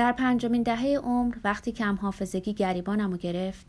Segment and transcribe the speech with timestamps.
[0.00, 3.66] در پنجمین دهه عمر وقتی کم حافظگی گریبانم و گرفت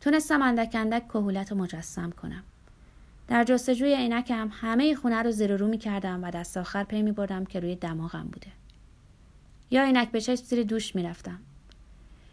[0.00, 2.42] تونستم اندک اندک کهولت مجسم کنم.
[3.28, 7.12] در جستجوی عینکم همه خونه رو زیر رو می کردم و دست آخر پی می
[7.12, 8.46] بردم که روی دماغم بوده.
[9.70, 11.38] یا عینک به چشم زیر دوش می رفتم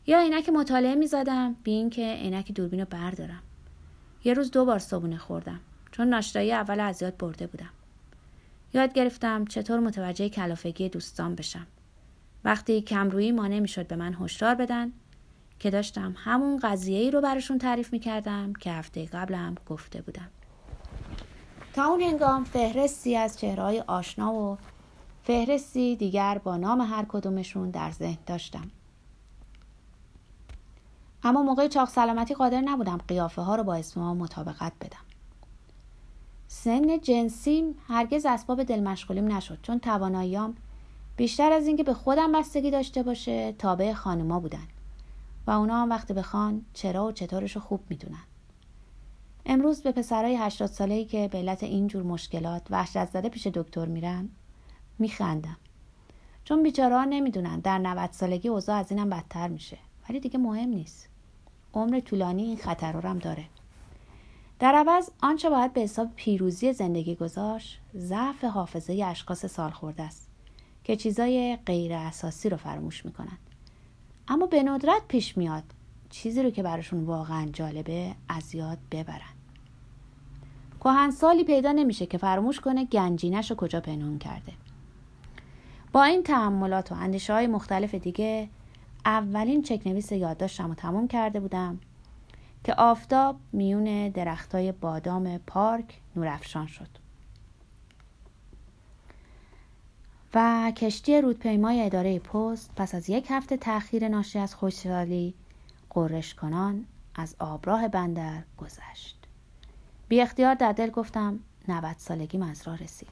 [0.08, 3.44] یا عینک مطالعه می زدم بی اینکه عینک دوربین رو بردارم.
[4.24, 5.60] یه روز دو بار صبونه خوردم
[5.92, 7.70] چون ناشتایی اول از یاد برده بودم.
[8.74, 11.68] یاد گرفتم چطور متوجه کلافگی دوستان بشم.
[12.44, 14.94] وقتی کمرویی مانع می‌شد به من هشدار بدن
[15.60, 20.30] که داشتم همون قضیه ای رو براشون تعریف می کردم که هفته قبلم گفته بودم.
[21.74, 24.58] تا اون هنگام فهرستی از چهرهای آشنا و
[25.24, 28.72] فهرستی دیگر با نام هر کدومشون در ذهن داشتم.
[31.24, 35.06] اما موقع چاق سلامتی قادر نبودم قیافه ها رو با اسم ها مطابقت بدم.
[36.48, 40.56] سن جنسیم هرگز اسباب دل مشغولیم نشد چون تواناییام
[41.22, 44.68] بیشتر از اینکه به خودم بستگی داشته باشه تابع خانما بودن.
[45.48, 48.24] و اونا هم وقتی بخوان چرا و چطورش رو خوب می‌دونن.
[49.46, 54.30] امروز به پسرای هشتاد ساله‌ای که به علت اینجور مشکلات وحشت زده پیش دکتر میرن
[55.00, 55.58] میخندم.
[56.44, 59.78] چون بیچاره نمی‌دونن در 90 سالگی اوضاع از اینم بدتر میشه.
[60.10, 61.10] ولی دیگه مهم نیست.
[61.74, 63.46] عمر طولانی این خطر رو هم داره.
[64.60, 70.31] در عوض آنچه باید به حساب پیروزی زندگی گذاشت ضعف حافظه اشخاص سال خورده است.
[70.84, 73.38] که چیزای غیر اساسی رو فراموش می‌کنن
[74.28, 75.64] اما به ندرت پیش میاد
[76.10, 79.22] چیزی رو که براشون واقعا جالبه از یاد ببرن.
[81.12, 84.54] سالی پیدا نمیشه که فراموش کنه گنجینش رو کجا پنهون کرده.
[85.92, 88.50] با این تحملات و اندیشه های مختلف دیگه
[89.06, 91.80] اولین چکنویس یادداشتم رو تموم کرده بودم
[92.64, 97.01] که آفتاب میون درختای بادام پارک نورافشان شد.
[100.34, 105.34] و کشتی رودپیمای اداره پست پس از یک هفته تأخیر ناشی از خوشحالی
[105.90, 109.18] قررش کنان از آبراه بندر گذشت.
[110.08, 113.10] بی اختیار در دل گفتم 90 سالگی از راه رسید.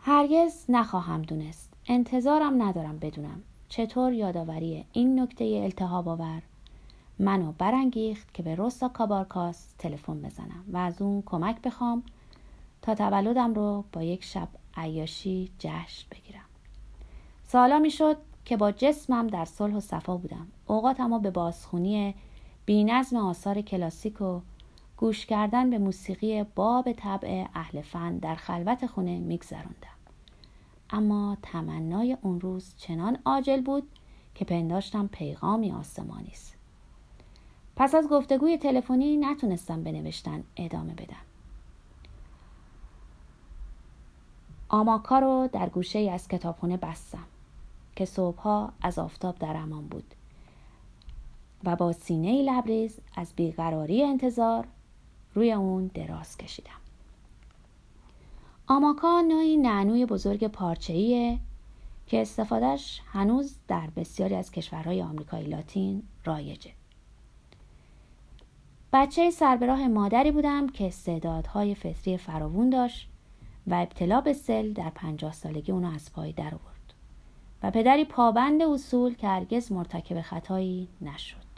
[0.00, 1.72] هرگز نخواهم دونست.
[1.86, 6.42] انتظارم ندارم بدونم چطور یادآوری این نکته التهاب آور.
[7.18, 12.02] منو برانگیخت که به روستا کابارکاس تلفن بزنم و از اون کمک بخوام
[12.82, 16.44] تا تولدم رو با یک شب عیاشی جشن بگیرم.
[17.44, 20.46] سالا می‌شد که با جسمم در صلح و صفا بودم.
[20.66, 22.14] اوقاتم به بازخونی
[22.66, 24.40] بینظم آثار کلاسیک و
[24.96, 29.96] گوش کردن به موسیقی باب طبع اهل فن در خلوت خونه میگذراندم
[30.90, 33.88] اما تمنای اون روز چنان عاجل بود
[34.34, 36.56] که پنداشتم پیغامی آسمانی است.
[37.76, 41.29] پس از گفتگوی تلفنی نتونستم به نوشتن ادامه بدم.
[44.72, 47.24] آماکا رو در گوشه ای از کتابخونه بستم
[47.96, 50.14] که صبحها از آفتاب در امان بود
[51.64, 54.66] و با سینه لبریز از بیقراری انتظار
[55.34, 56.70] روی اون دراز کشیدم
[58.66, 61.38] آماکا نوعی نعنوی بزرگ پارچه‌ایه
[62.06, 66.70] که استفادهش هنوز در بسیاری از کشورهای آمریکای لاتین رایجه.
[68.92, 73.08] بچه سربراه مادری بودم که استعدادهای فطری فراوون داشت
[73.70, 76.94] و ابتلا به سل در پنجاه سالگی اونو از پای در آورد
[77.62, 81.49] و پدری پابند اصول که هرگز مرتکب خطایی نشد.